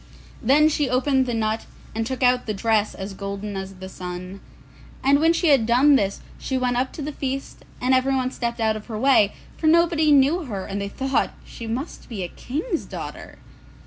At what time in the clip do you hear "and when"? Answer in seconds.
5.03-5.31